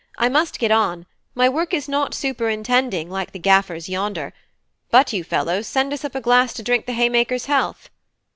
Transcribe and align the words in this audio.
I 0.17 0.29
must 0.29 0.57
get 0.57 0.71
on: 0.71 1.05
my 1.35 1.47
work 1.47 1.75
is 1.75 1.87
not 1.87 2.15
superintending, 2.15 3.07
like 3.11 3.33
the 3.33 3.37
gaffer's 3.37 3.87
yonder; 3.87 4.33
but, 4.89 5.13
you 5.13 5.23
fellows, 5.23 5.67
send 5.67 5.93
us 5.93 6.03
up 6.03 6.15
a 6.15 6.21
glass 6.21 6.53
to 6.55 6.63
drink 6.63 6.87
the 6.87 6.93
haymakers' 6.93 7.45
health." 7.45 7.91